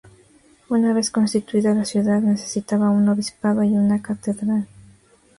Una 0.69 0.93
vez 0.93 1.11
constituida 1.11 1.75
la 1.75 1.85
ciudad, 1.85 2.21
necesitaba 2.21 2.89
un 2.89 3.07
obispado 3.07 3.61
y 3.63 3.77
una 3.77 4.01
catedral. 4.01 4.65